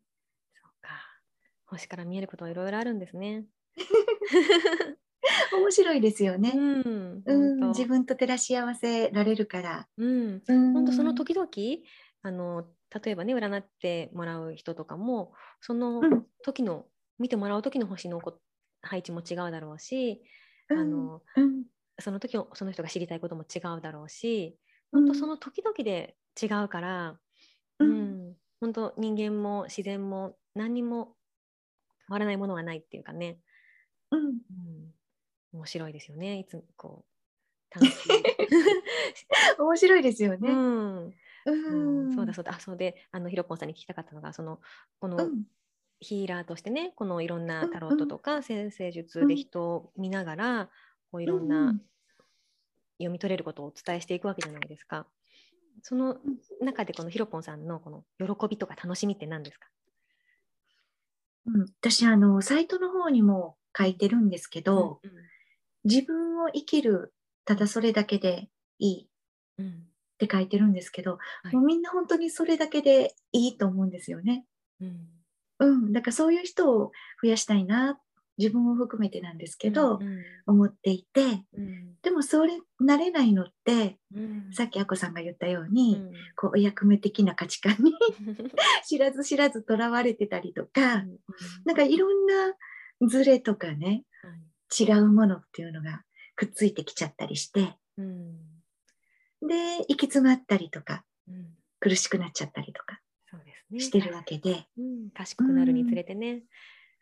[1.70, 3.46] 星から見えることはいろいろあるんですね。
[5.52, 9.88] 面白いですよね、うん、うん、自分と照らし合わせられるから。
[9.96, 11.48] うん、本当その時々
[12.22, 12.66] あの
[13.02, 16.02] 例えばね占ってもらう人とかもその
[16.42, 16.84] 時の、うん、
[17.18, 18.20] 見てもらう時の星の
[18.82, 20.22] 配置も違うだろうし、
[20.68, 21.64] うん、あの、うん、
[21.98, 24.58] その時その人が知りたいことも違うだろうし
[24.90, 27.18] 本当その時々で違うから、
[27.78, 28.34] うん。
[28.60, 31.14] 本当人間も自然も何にも
[32.10, 33.38] 変わらないものはないっていうかね、
[34.10, 34.40] うん。
[35.52, 36.40] 面白いですよね。
[36.40, 37.10] いつもこう。
[37.72, 38.10] 楽しい。
[39.60, 40.50] 面白いですよね。
[40.50, 41.14] うん。
[41.46, 42.52] うん、そうだそうだ。
[42.52, 44.60] あそうであのひろぽんさんに聞きたかったのがその
[44.98, 45.30] この、
[46.00, 50.68] ヒーラーとしてねこのいろんなタロットとか先生術で人を見ながら、
[51.12, 51.74] こういろんな
[52.98, 55.06] 読み取れることをお伝えしていくわけじゃないですか。
[55.82, 56.18] その
[56.60, 59.68] 中でこのひろぽんさんのこの喜びとか楽しみって何ですか、
[61.54, 65.16] うん、私あのサイトの方にも書いてるんですけど、うんうん、
[65.84, 67.12] 自分を生きる
[67.44, 69.08] ただそれだけでいい、
[69.58, 69.70] うん、っ
[70.18, 74.44] て書いてるんですけど、はい、もうみんな本当にそれだけでいいと思うんですよね。
[74.80, 75.06] うん、
[75.58, 77.98] うん、だからそういう人を増やしたいな
[78.40, 87.92] 自分を含めてなんですけど、うんうん、思っていて、うん、でもそれなれないのって、うん、さっきあこさんが言ったように、うん、こうお役目的な価値観に
[88.88, 91.18] 知らず知らずとらわれてたりとか、うん、
[91.66, 92.54] なんかいろんな
[93.06, 96.02] ズレとかね、はい、違うものっていうのが
[96.34, 98.38] くっついてきちゃったりして、うん、
[99.46, 103.00] で行き詰まったりとか、うん、苦しくなっちゃったりとか
[103.78, 106.42] してるわけで、うん、賢くなるにつれてね、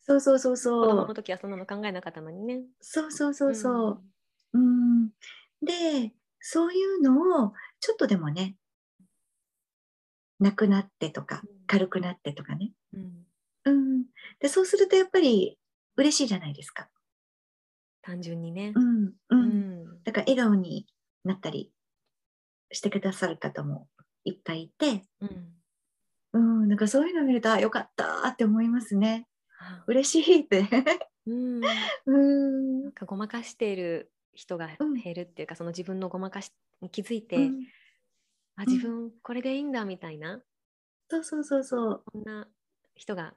[0.08, 0.84] そうそうそうそう。
[0.84, 2.62] 子供の時はそんなの考えなかったのにね。
[2.80, 4.02] そうそうそうそう、
[4.54, 5.08] うん。
[5.62, 8.56] でそういうのをちょっとでもね
[10.40, 13.26] なくなってとか軽くなってとかね、うん。
[13.64, 14.04] うん、
[14.40, 15.58] でそうするとやっぱり
[15.96, 16.88] 嬉しいじゃないですか。
[18.00, 18.72] 単純にね。
[18.74, 20.02] うん、うん。
[20.04, 20.86] だから笑顔に
[21.24, 21.70] なったり
[22.72, 23.88] してくださる方も
[24.24, 25.52] いっぱいいて、うん、
[26.32, 29.26] うん、なんかそういうのを見ると、あ、よかったって思いますね。
[29.86, 30.66] 嬉しいって。
[31.26, 31.60] うん。
[32.06, 32.82] うん。
[32.84, 34.68] なんかごまかしている人が
[35.02, 37.66] 減るっていうか、うん、その自分のごまかしに気づいて、うん、
[38.56, 40.42] あ、自分これでいいんだみたいな。
[41.10, 42.02] そうそうそうそう。
[42.04, 42.48] こんな
[42.94, 43.34] 人が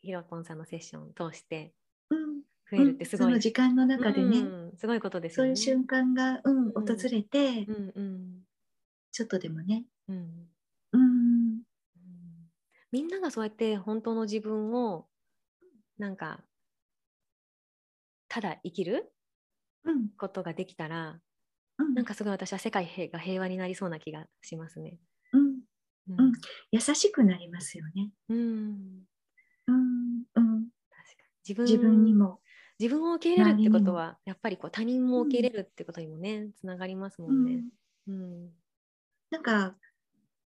[0.00, 1.74] ひろぽんさんのセッションを通して
[2.70, 5.56] 増えるってすごい、うん、その時間の中でね、うん、すごいことですよね。
[5.56, 8.42] そういう瞬間が、うん、訪れて、うんうん、
[9.12, 10.48] ちょっとでもね、うんうん、
[12.94, 15.08] みんながそうやって本当の自分を
[15.98, 16.38] なんか
[18.28, 19.12] ただ生きる
[20.16, 21.18] ことができたら、
[21.76, 24.98] うん、なんかすごい私は世界が平和になりそうな気がしますね。
[25.32, 25.42] うん、
[26.16, 26.32] うん、
[26.70, 28.10] 優しくなりますよね。
[28.28, 28.38] うん。
[29.66, 30.22] うん。
[30.36, 30.68] うん、
[31.44, 32.38] 自分自分にも。
[32.78, 37.64] 自分を受け入れるってことはやっぱりこう他人も受け入れるってことにもね、つながりますもんね。
[38.06, 38.50] うん、うん、
[39.30, 39.74] なんか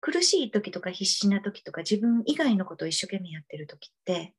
[0.05, 4.35] 苦しい時とか必死な時とか自分以外のことを一生懸命やってる時って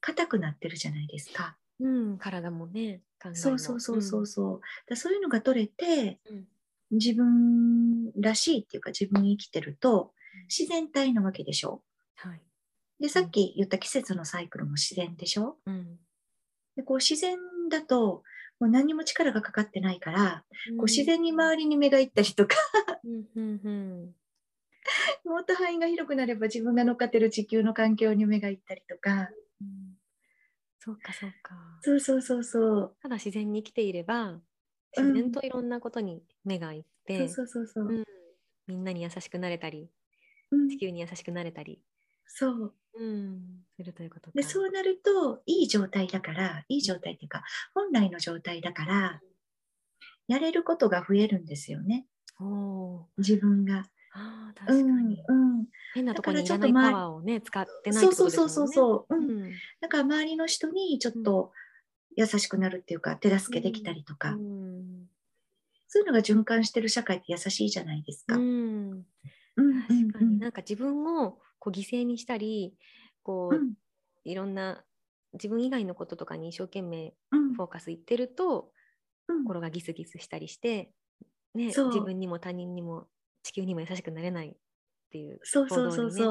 [0.00, 1.56] 硬、くなってるじゃないですか。
[1.80, 3.00] うん、体もね
[3.34, 6.44] そうそうそうそうそう、うん、だそういうのが取れて、うん、
[6.92, 10.12] 自分らしいっていうか自分生きてると
[10.48, 11.82] 自然体なわけでしょ。
[12.14, 12.40] はい、
[13.00, 15.98] で、さっき言った季節のサイクルも自然でしょ、うん、
[16.76, 18.22] でこう自然だと、
[18.60, 22.54] もう何にも力がかかってないから、うん、こう自然に周りに目がいったりとか
[25.24, 29.30] もっと範囲が広くなれば自分が乗っかってる地球の環境に目がいったりとか。
[29.60, 29.98] うん、
[30.78, 31.56] そうかそうか。
[31.82, 32.96] そうそうそうそう。
[33.02, 34.40] ただ自然に生きていれば、
[34.96, 38.04] 自然といろんなことに目がいって、そうそうそうそう、
[38.66, 39.90] みんなに優しくなれたり、
[40.70, 41.82] 地球に優しくなれたり。
[42.26, 42.74] そう。
[42.94, 49.20] うん、するということでそうなるといい状態だからいい状態っていうか本来の状態だから
[50.26, 52.06] やれることが増えるんですよね
[53.18, 53.84] 自分が。
[54.12, 58.52] あ確かに、うん、うん、変なところにいらないパワーをね使ってないってことですもんね。
[58.52, 59.18] そうそうそうそう、う。
[59.18, 61.52] ん、だから周りの人にちょっと
[62.16, 65.06] 優しくなるっていうか手助けできたりとか、うん、
[65.86, 68.36] そういうのが循環してる社会って優しいじゃないですか。
[68.36, 69.04] うん、
[69.54, 70.38] 確かに。
[70.38, 72.74] なんか自分をこう犠牲にしたり
[73.22, 73.72] こう、うん、
[74.24, 74.84] いろんな
[75.34, 78.70] 自分以外のこととかに一生懸命フォーカスいってると、
[79.28, 80.90] うん、心がギスギスしたりして、
[81.54, 83.06] ね、自分にも他人にも
[83.48, 84.52] 地球にも優しくなれないっ
[85.10, 86.22] ていう行動に、ね、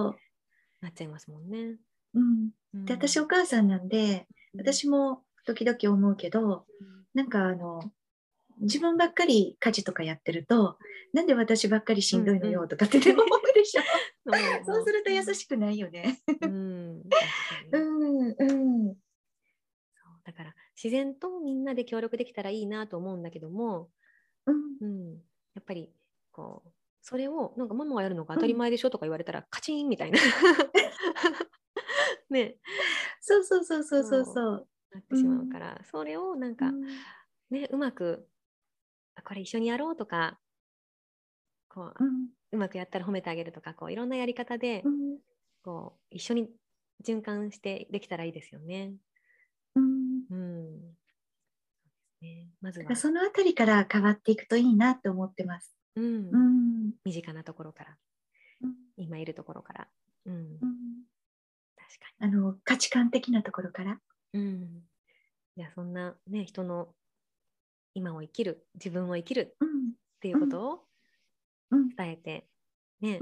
[0.81, 1.77] なっちゃいますもんね。
[2.13, 6.65] うん、で私お母さんなんで、私も時々思うけど、
[7.15, 7.81] なんかあの
[8.61, 10.77] 自分ばっかり家事とかやってると、
[11.11, 13.81] なんで私ばっかりしんどいのよとかって思うでしょ。
[14.63, 16.19] そうすると優しくないよね。
[16.41, 17.01] うん、
[17.71, 18.53] うんう
[18.91, 18.95] ん。
[20.23, 23.89] だから自然とみんなで協力できたらいいなと思うんだけども、
[24.45, 25.13] うん、うん、
[25.55, 25.91] やっぱり
[26.31, 26.76] こう
[27.07, 30.19] それをなんかママがやるのが当たり前でしょとか言われたら、カチンみたいな。
[32.29, 32.57] ね。
[33.21, 34.67] そうそうそうそうそうそう。
[34.91, 36.73] なってしまうから、それをなんか、
[37.49, 38.27] ねうまく
[39.23, 40.37] これ一緒にやろうとか
[41.69, 45.19] こう、うん、うまくやったら褒めてあげるとかこういろんなやり方で、うん、
[45.63, 46.49] こう一緒に
[47.05, 48.93] 循環してできたらいいですよね。
[49.75, 50.97] うん、うん。
[52.19, 52.93] ね、まずは。
[52.97, 55.76] そのあたりから変わっていくといいなと思ってます。
[55.97, 56.37] うん、う
[56.89, 57.97] ん、身近なところから、
[58.61, 59.87] うん、今いるところから、
[60.25, 60.59] うん、うん、
[61.75, 62.33] 確かに。
[62.33, 63.99] あの価値観的なところから？
[64.33, 64.83] うん、
[65.55, 66.89] いやそんなね人の
[67.93, 69.67] 今を生きる自分を生きるっ
[70.21, 70.79] ていうことを
[71.97, 72.47] 伝えて
[73.01, 73.19] ね、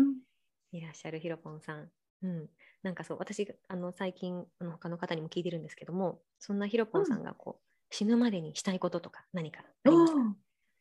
[0.71, 1.89] いらっしゃるひろぽんさん。
[2.23, 2.49] うん、
[2.81, 10.19] なんかそう私あの最近あの他の方にも聞いてるんですけどもそんなひろぽんさんがこう、死ぬまでにしたいこととか何かありますか、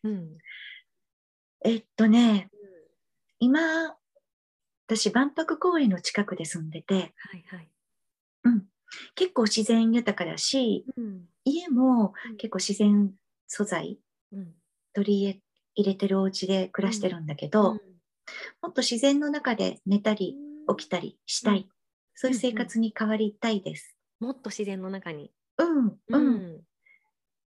[0.04, 0.38] うん、
[1.64, 2.58] えっとね、うん、
[3.40, 3.96] 今
[4.86, 7.70] 私万博公園の近くで住んでて、はいはい。
[8.44, 8.64] うん、
[9.14, 13.12] 結構自然豊かだし、うん、家も結構自然
[13.46, 13.98] 素材、
[14.92, 15.42] 取り
[15.74, 17.78] 入れてるお家で暮らしてるんだけど、
[18.62, 20.36] もっと自然の中で寝たり
[20.76, 21.68] 起きたりしたい、
[22.14, 23.96] そういう生活に変わりたいです。
[24.20, 25.32] もっと自然の中に。
[25.58, 26.60] うん、うん。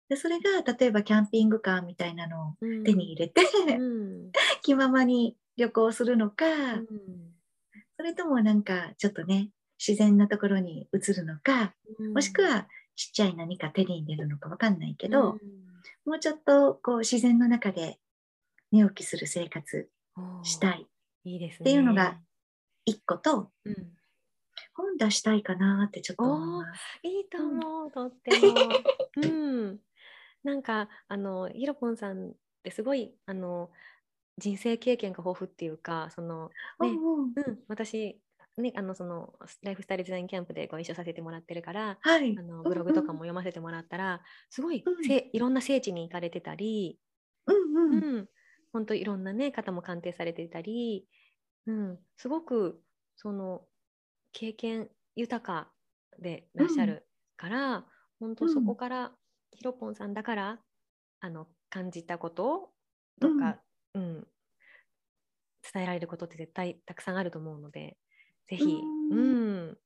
[0.09, 3.43] でそれが例えばキャンピングカーみたいなのを手に入れて、
[3.77, 3.83] う
[4.29, 6.87] ん、 気ままに旅行するのか、うん、
[7.97, 15.39] それともなんかちょっとね自然なところに移るのか、うん、もしくはちっちゃい何か手に入れるのか分かんないけど、
[16.07, 17.99] もうちょっとこう自然の中で
[18.73, 19.91] 寝起きする生活
[20.43, 20.87] したい。
[21.29, 22.19] っていうのが
[22.85, 23.75] 一個と、うん、
[24.75, 26.81] 本出したいかなってちょっと思います。
[27.03, 28.55] いいと思う、とっても。
[29.17, 29.81] うん、
[30.47, 32.33] なんかあのひろぽんさんっ
[32.63, 33.71] てすごいあの
[34.39, 38.21] 人生経験が豊富っていうかその、ね、うん、私
[38.59, 46.99] ね、あのそのライフスタイルデザインキャンプでご一緒させてもらってるから、はい、あのブログとかも読ませてもらったら、うん、すごい、うん、いろんな聖地に行かれてたり、
[47.47, 48.05] うんうん。
[48.05, 48.29] うん、
[48.73, 51.07] 本当いろんな、ね、方も鑑定されてたり、
[51.67, 52.81] うん、すごく
[53.17, 53.61] その
[54.33, 55.69] 経験豊か
[56.19, 57.07] でいらっしゃる
[57.37, 57.85] から、
[58.21, 59.13] 本当そこから
[59.53, 60.59] ひろぽんさんだから
[61.21, 62.71] あの感じたこと
[63.21, 63.59] とか、
[63.95, 64.27] うん、うん、
[65.73, 67.97] 伝えられることって絶対たくさんあると思うので
[68.49, 68.65] ぜひ、
[69.11, 69.23] うん、う
[69.71, 69.79] ん、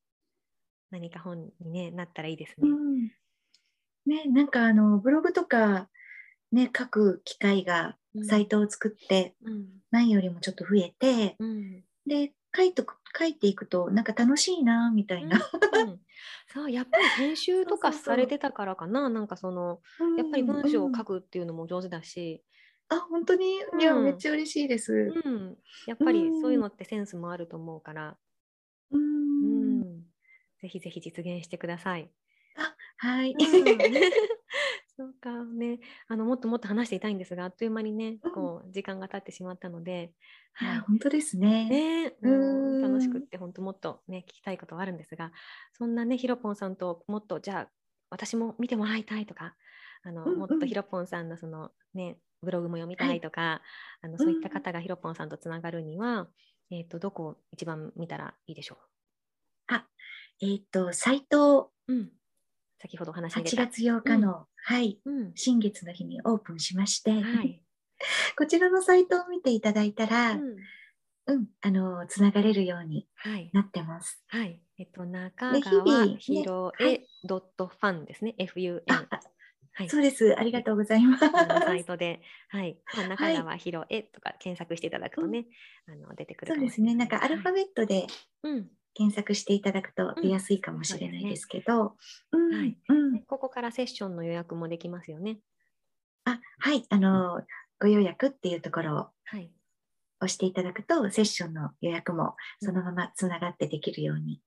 [0.91, 2.69] 何か本に、ね、なったらいいですね。
[2.69, 3.03] うん、
[4.05, 5.89] ねなんかあのブログとか、
[6.51, 7.95] ね、書く機会が
[8.27, 9.35] サイトを作って、
[9.89, 11.37] 前よりもちょっと増えて、
[12.05, 15.37] で書いとく書いていくとなんか楽しいなみたいな、
[15.73, 15.99] うんうん、
[16.53, 19.09] そうやっぱり編集とかされてたからかな。
[19.09, 19.79] なんかその
[20.17, 22.43] やっぱり文章を書くっていうのも上手だし、
[22.89, 28.17] うん、あ本当に、いやめっちゃ嬉しいです、うん、やっぱりそういうのってセンスもあると思うから、
[28.91, 29.81] うん、
[30.61, 32.09] ぜひぜひ実現してください。
[32.57, 33.35] あはい、
[35.01, 35.79] そうかね。
[36.07, 40.13] あのもっともっと話していたいんですがあっという間にね、こう時間が経ってしまったので、
[40.53, 41.67] はい、本当ですね。
[41.69, 42.15] ね。
[42.21, 42.81] うん。
[42.81, 45.31] 楽しくって本当もっとね聞きたいことはあるんですが
[45.77, 47.69] そんなねひろぽんさんともっとじゃあ
[48.09, 49.55] 私も見てもらいたいとか
[50.03, 53.61] あの、うんうん、もっとひろぽんさんのそのねブログも読みたいとか、は
[54.03, 56.23] い、あのそういった方がひろぽんさんとつながるには、う
[56.73, 59.73] ん、えーと、どこを一番見たらいいでしょう？
[59.73, 59.85] あ
[60.41, 62.09] えっ、ー、とサイト、うん
[62.81, 63.63] 先ほど話に出た。
[63.63, 67.63] 8月8日の、うん、はい、うん、新月の日にオープンしまして、はい、
[68.35, 70.57] こちらのサイトを見ていただいたら、うん、
[71.27, 73.07] うん、あのつながれるように
[73.53, 74.23] なってます。
[74.29, 78.35] はい、はい、えっと中川ひろえドットファンですね。
[78.39, 78.81] FUN。
[79.73, 80.35] はい、そうです。
[80.37, 81.29] ありがとうございます。
[81.29, 85.45] サイトで、はい、中川ひろえとか検索していただくとね、
[85.87, 86.95] あの出てくるそうですね。
[86.95, 88.07] なんかアルファベットで、
[88.43, 91.95] うん、検索していただくと出やすいかもしれないですけど、
[93.27, 95.39] ここからセッションの予約もできますよね。
[96.25, 97.41] あはいあの
[97.79, 99.07] ご予約っていうところを
[100.19, 104.41] 押していただくと、セッションの予約もそのままつながってできるように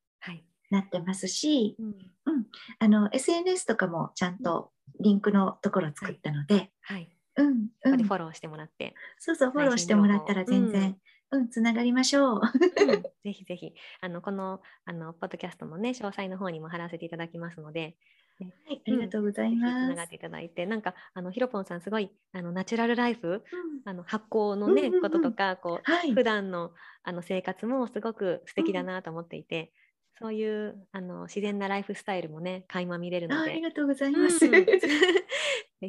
[0.70, 2.46] なってますし、うん、うん、
[2.78, 8.94] あの SNS とかもちゃんとリンクのところを作ったので、はい、うん、うん、フォローしてもらって。
[9.18, 10.96] そうそう、フォローしてもらったら全然、
[11.34, 12.40] うん、つながりましょう。
[12.40, 17.96] うん、ぜひぜひ、あの、この、あの、ポッドキャストもね、詳細の方にも貼らせていただきますので、
[18.38, 19.86] はい、ありがとうございます。
[19.86, 23.42] つながっていただいて、なんか、あの、ひろぽんさん、すごい、あの、ナチュラルライフ、うん、
[23.84, 29.72] あの、発酵のね、うんうんうん、こととか、こう、はい、普段の、あの、生活もすごく素敵だなと思っていて、
[30.20, 33.50] そういうあの自然なライフスタイルもね垣間見れるので。
[33.50, 34.46] ありがとうございます。
[34.46, 34.78] うん、 ぜ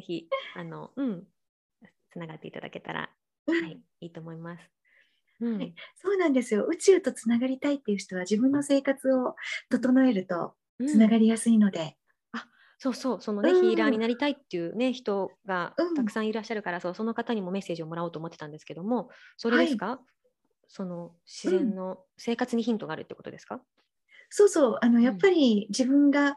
[0.00, 1.28] ひあのうん。
[2.16, 3.10] つながっていただけたら、
[3.46, 4.70] はい、 いいと思います。
[5.40, 6.66] うん、はい、そうなんですよ。
[6.66, 9.34] 宇宙とつながりたいっていう人は自分の生活を
[9.70, 10.54] 整えると
[10.86, 11.96] つながりやすいので、
[12.34, 12.46] うん、あ
[12.78, 13.20] そうそう。
[13.20, 19.98] そのね、うん、ヒーラーになりたいっていうね人がたくさんいらっしゃるから、そうその方にもメッセージをもらおうと思ってたんですけどもそれですか、はい、
[20.68, 23.60] その自然の生活にヒントがあるってことですか、
[24.30, 24.78] そうそう。
[24.80, 26.36] あのやっぱり自分が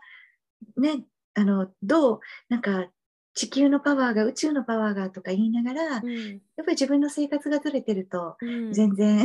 [0.77, 2.87] ね、あのどうなんか
[3.39, 8.35] 地球のパワーが宇宙のパワーがとか言いながら、うん、やっぱり自分の生活がずれてると、
[8.73, 9.23] 全然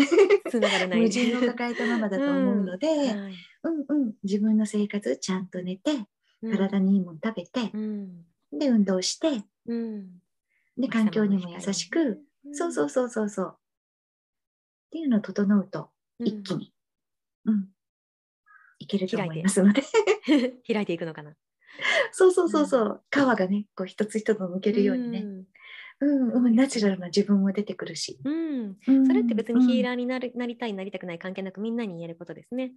[0.48, 1.00] つながれない。
[1.00, 6.06] 矛盾を抱えたままだと思うので、う んはい、うんうん自分の生活ちゃんと寝て、
[6.48, 7.72] 体にいいもの食べて、
[8.52, 9.42] で運動して、
[10.78, 12.20] で環境にも優しく、
[12.52, 13.56] そうそうそうそうそう。
[13.56, 13.58] っ
[14.92, 16.72] ていうのを整うと一気に、
[17.46, 17.68] うん。
[18.78, 19.82] いけると思いますので。
[20.72, 21.34] 開いて いくのかな
[22.12, 25.24] そうそうそうそう、皮がねこう一つ一つ抜けるようにね、
[26.00, 32.72] うん、うん、ナチュラルな自分も出てくるし、うん、それって別にヒーラーになる、なりたいなりたくない関係なくみんなに言えることですね。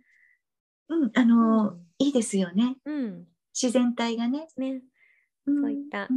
[0.89, 2.77] うん、あのー、いいですよね。
[2.85, 4.47] うん、自然体がね。
[4.57, 4.81] ね、
[5.45, 6.07] そういった、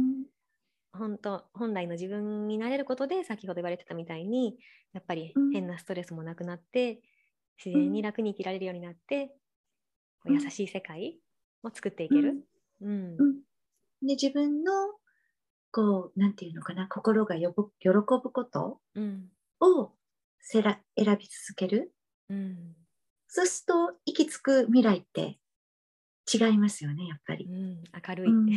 [0.93, 4.57] 本当本来の自分になれることで先ほど言われてたみたいに
[4.93, 7.01] やっぱり変なストレスもなくなって、
[7.63, 9.31] 自然に楽に生きられるようになって、
[10.25, 11.17] 優しい世界
[11.63, 12.45] を作っていける。
[12.81, 13.17] うん、
[14.01, 14.71] で自分の
[15.71, 18.81] こう、なんていうのかな、心がよぶ喜ぶこと
[19.59, 19.91] を
[20.39, 21.93] せら選び続ける。
[22.29, 22.75] うん、
[23.27, 25.39] そうすると、行き着く未来って
[26.31, 27.45] 違いますよね、やっぱり。
[27.45, 28.27] うん、明るい。
[28.27, 28.49] うん、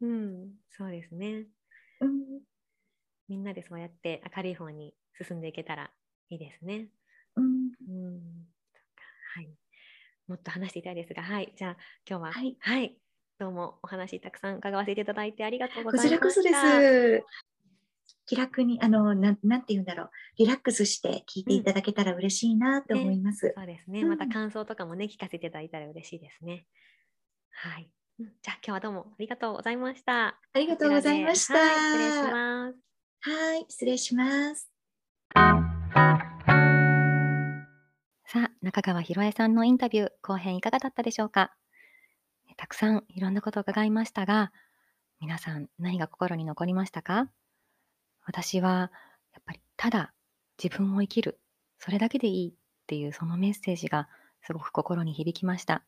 [0.00, 1.46] うん、そうですね。
[2.00, 2.40] うん、
[3.28, 5.90] みんなでそうやって明るい方に進んでいけたら
[6.30, 6.88] いいですね。
[7.36, 8.46] うん、うん
[9.34, 9.50] はい。
[10.28, 11.52] もっと話していたいですが、はい。
[11.56, 11.76] じゃあ、
[12.08, 12.96] 今日は、はい、はい、
[13.38, 16.18] どうもお話たくさん伺わせていただいてありがとうございました。
[16.18, 16.70] こちらこそ
[17.12, 17.24] です。
[18.26, 20.10] 気楽に、あの、なん、なんて言うんだろう。
[20.38, 23.46] リラックスして聞いていただけたら嬉しいなと思います。
[23.46, 24.04] ね、そうですね。
[24.04, 26.66] また感想とかもね、聞かせていただいたら嬉しいですね。
[27.50, 27.88] はい。
[28.18, 30.38] じゃあ今日はどうもありがとうございました。
[30.52, 31.54] ありがとうございました。
[31.54, 32.76] はい、失礼します。
[33.20, 34.70] はい、失礼します。
[38.66, 41.52] 中川博恵さんのインタビュー、後編いかがだったでしょうか？
[42.56, 44.50] たくさんいろんなことを伺いましたが、
[45.20, 47.30] 皆さん何が心に残りましたか？
[48.24, 48.90] 私は
[49.32, 50.12] やっぱりただ
[50.60, 51.38] 自分を生きる、
[51.78, 52.52] それだけでいいっ
[52.88, 54.08] ていうそのメッセージが
[54.42, 55.84] すごく心に響きました。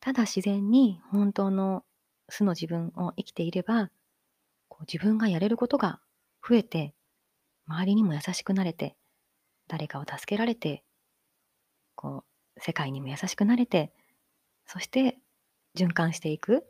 [0.00, 1.84] ただ自然に本当の
[2.30, 3.90] 素の自分を生きていれば、
[4.68, 6.00] こう自分がやれることが
[6.42, 6.94] 増えて、
[7.66, 8.96] 周りにも優しくなれて、
[9.68, 10.84] 誰かを助けられて、
[12.00, 12.24] こ
[12.56, 13.92] う世界にも優しくなれて、
[14.66, 15.18] そして
[15.76, 16.64] 循環していく。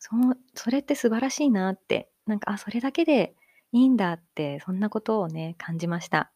[0.00, 3.36] そのそれって素晴らしいなって、なんか、あ、それだけで
[3.70, 6.32] いいんだって、そんなことをね、感じました。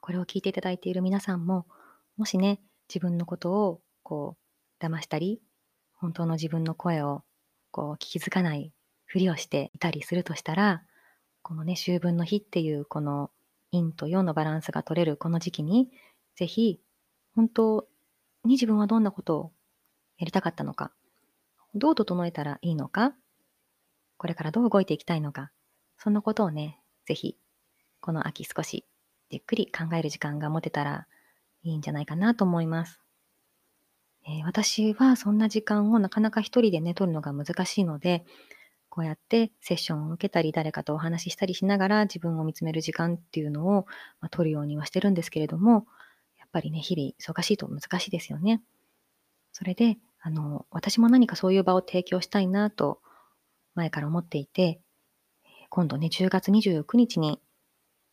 [0.00, 1.66] これを聞いていただいている皆さんも、
[2.18, 2.60] もしね、
[2.90, 4.36] 自分のことを、こ
[4.80, 5.40] う、騙したり、
[5.94, 7.22] 本当の自分の声を、
[7.70, 8.70] こう、聞きづかない
[9.06, 10.82] ふりをしていたりするとしたら、
[11.42, 13.30] このね、秋分の日っていう、この
[13.72, 15.90] 陰と陽のバランスが取れるこの時期に、
[16.34, 16.80] ぜひ、
[17.34, 17.88] 本当
[18.44, 19.52] に自分はどんなことを
[20.18, 20.92] やりたかったのか、
[21.74, 23.14] どう整えたらいいのか、
[24.16, 25.50] これからどう動いていきたいのか、
[25.98, 27.36] そんなことをね、ぜひ、
[28.00, 28.84] この秋少し
[29.30, 31.06] ゆっくり考える時間が持てたら
[31.62, 33.00] いいんじゃないかなと思います。
[34.26, 38.24] えー、私はそんな時間をなかなか一人でね、取るのが難しいので、
[38.88, 43.86] こうやってセッションを受けたり、誰かとお話ししたりしながら自分を見つめる時間っていうのを、
[44.20, 45.86] まあ、取るようにはしてるんですけれども、
[46.50, 48.60] っぱりね、日々忙しいと難しいですよね。
[49.52, 53.00] それで、あの、私も何かそういう場を提供したいなと
[53.74, 54.80] 前から思っていて、
[55.68, 57.40] 今度ね、10月29日に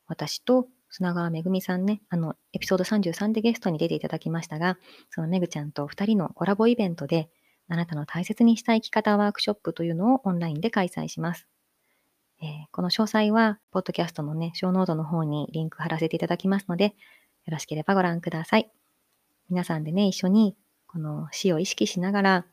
[0.05, 4.77] 私と砂川めぐみさんね、あの、エピソード33でゲストに出ていただきましたが、
[5.09, 7.29] そのめぐちゃんと2人のコラボイベントで、
[7.67, 11.47] あなたの大切にした生き方ワークショップというのをオンラインで開催します。
[12.39, 16.95] えー、この詳細は、ポッドキャストのね、ショーノートの方にリンク貼らせていただきますので、
[17.47, 18.69] よろしければご覧ください。
[19.49, 22.45] 皆さんでね、一緒にこの死を意識しながら、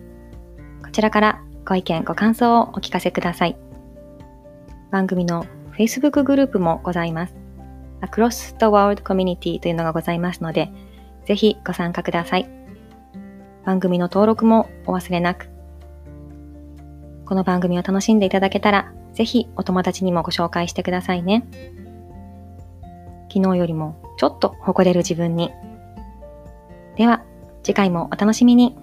[0.83, 3.57] こちらからご意見、ご感想をお聞かせください。
[4.89, 5.45] 番組の
[5.77, 7.35] Facebook グループもございます。
[8.01, 10.71] Across the World Community というのがございますので、
[11.25, 12.49] ぜひご参加ください。
[13.65, 15.49] 番組の登録もお忘れなく。
[17.25, 21.45] この番組を楽しんでいただけたら、ぜひお友達にもご紹介してくださいね。
[23.37, 25.51] 昨日よりもちょっと誇れる自分に。
[26.95, 27.23] では、
[27.61, 28.75] 次回もお楽しみに。